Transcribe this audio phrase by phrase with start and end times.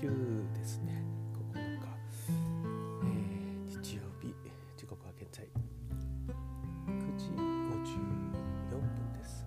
[0.00, 0.08] 1月9
[0.54, 1.04] ですね。
[1.52, 1.84] 9日、
[3.04, 4.34] えー、日曜日。
[4.74, 5.44] 時刻は現在。
[5.44, 9.44] 9時54分です。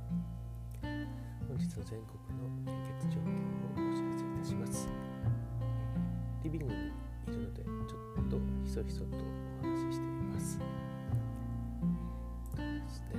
[0.79, 6.83] 本日の全国の献血状況をお知らせいたします、えーリビングにい
[7.27, 9.05] るのでちょっとひそひそと
[9.59, 10.59] お話ししています。
[12.59, 13.17] えーですね、え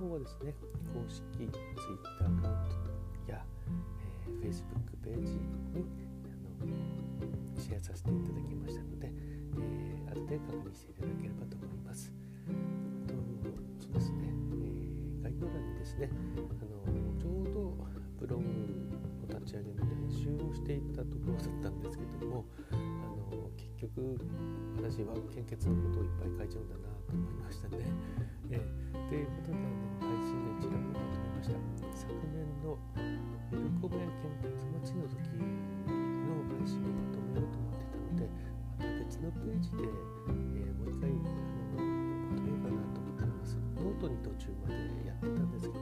[0.00, 0.54] 方はですね
[0.94, 1.52] 公式 Twitter
[2.20, 2.42] アカウン
[3.26, 3.44] トや、
[4.26, 5.38] えー Facebook ページに
[6.60, 12.12] あのシェアさせていただきましたので、えー後で確認していただければと思います。
[12.48, 13.14] あと
[13.84, 17.76] そうですね、えー概要欄にですねあのちょうど
[18.18, 22.44] ブログの立ち上げの練習をしていたところだったんですけども
[23.80, 24.20] 局
[24.76, 27.80] 私は献血のことをいっぱい書いちゃうんだなと思いましたね。
[28.52, 29.64] えーということであ
[30.04, 31.56] の配信の一覧をまとめました。
[31.96, 32.76] 昨年の
[33.50, 34.06] ミルコベ献
[34.44, 35.48] 血祭りの時の
[36.44, 38.28] 配信をまとめようと思ってたので
[38.76, 43.56] また別のページで、えーもう一回あのまとめようかなと思っています。
[43.80, 45.80] ノートに途中までやってたんですけど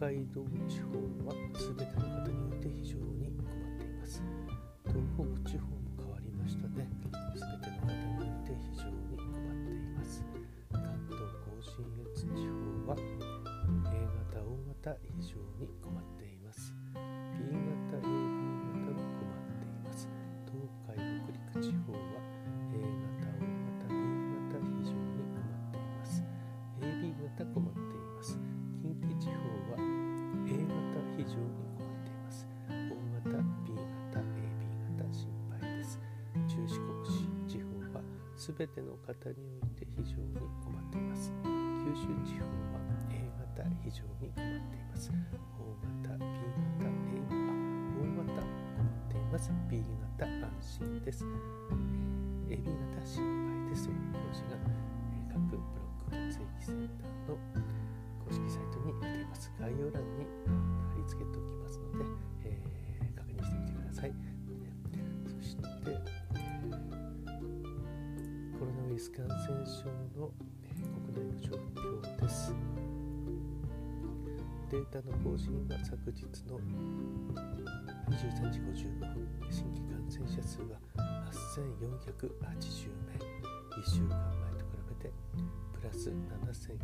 [0.00, 0.94] 海道地方
[1.26, 4.22] は全ての方において非常に困っています。
[4.86, 5.02] 東
[5.42, 5.77] 北地方
[38.48, 41.32] はすべての方において非常に困っています。
[41.44, 42.80] 九州地方は
[43.12, 45.12] A 型非常に困っています。
[45.60, 47.44] O 型、B 型、A あ
[48.00, 49.52] O 型困っています。
[49.68, 49.84] B
[50.16, 51.24] 型安心です。
[52.48, 53.20] AB 型心
[53.52, 57.36] 配ですという表示が、え各ブロック血液センターの
[58.24, 59.52] 公式サイトに出ています。
[59.60, 60.24] 概要欄に
[68.98, 69.86] イス感染症
[70.18, 70.74] の、え
[71.14, 72.52] 国内の状況です。
[74.72, 76.58] データの更新は昨日の
[78.10, 80.80] 23時55分、新規感染者数は
[81.30, 83.14] 8480名、
[83.80, 85.14] 1週間前と比べて
[85.74, 86.74] プラス7946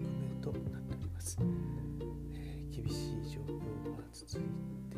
[0.00, 1.36] 名となっております。
[1.40, 4.40] えー厳しい状況が続い
[4.88, 4.96] て、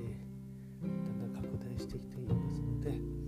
[0.81, 3.27] だんだん拡大してきていますので、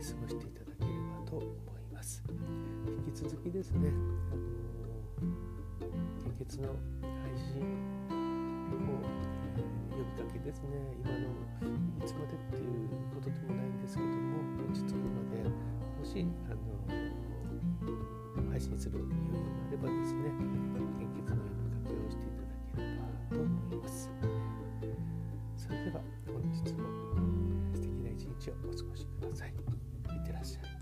[0.00, 2.22] 過ごしていただければと思います。
[3.06, 3.92] 引き続きですね、
[4.32, 5.28] あの
[6.24, 7.64] 献血の配信を、
[8.10, 10.68] えー呼びかけですね、
[11.04, 11.28] 今の
[12.00, 14.40] いつまでっていうことでもないんですけども、
[14.72, 15.52] 落ち着くまで、も
[16.02, 19.38] し、あの配信する余裕が
[19.68, 20.32] あればですね、
[20.96, 23.04] 献血の呼びかけをしていただければ
[23.36, 23.44] と思
[23.74, 24.08] います。
[25.58, 26.88] それでは本日も
[27.74, 29.52] 素敵な一日をお過ごしください。
[30.12, 30.79] literación.